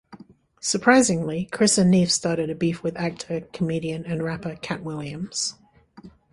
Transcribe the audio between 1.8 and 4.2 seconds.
Neef started a beef with actor, comedian